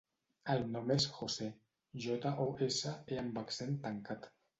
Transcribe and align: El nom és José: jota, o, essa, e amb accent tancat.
El 0.51 0.61
nom 0.75 0.93
és 0.93 1.03
José: 1.17 1.49
jota, 2.05 2.31
o, 2.45 2.47
essa, 2.69 2.95
e 3.13 3.21
amb 3.25 3.39
accent 3.43 3.77
tancat. 3.85 4.27